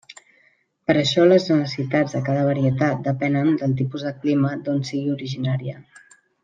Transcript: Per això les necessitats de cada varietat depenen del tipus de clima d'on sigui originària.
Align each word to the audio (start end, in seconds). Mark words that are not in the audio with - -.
Per 0.91 0.95
això 1.01 1.25
les 1.27 1.45
necessitats 1.51 2.17
de 2.17 2.23
cada 2.31 2.47
varietat 2.49 3.05
depenen 3.11 3.55
del 3.63 3.79
tipus 3.83 4.09
de 4.09 4.17
clima 4.25 4.59
d'on 4.67 4.85
sigui 4.93 5.19
originària. 5.21 5.83